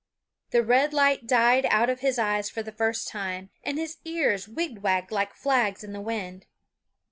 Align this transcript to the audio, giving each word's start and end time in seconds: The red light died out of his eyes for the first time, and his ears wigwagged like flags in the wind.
The 0.49 0.63
red 0.63 0.93
light 0.95 1.27
died 1.27 1.67
out 1.69 1.87
of 1.87 1.99
his 1.99 2.17
eyes 2.17 2.49
for 2.49 2.63
the 2.63 2.71
first 2.71 3.07
time, 3.07 3.51
and 3.63 3.77
his 3.77 3.97
ears 4.03 4.47
wigwagged 4.47 5.11
like 5.11 5.35
flags 5.35 5.83
in 5.83 5.93
the 5.93 6.01
wind. 6.01 6.47